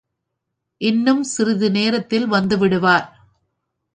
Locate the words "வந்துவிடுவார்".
2.31-3.07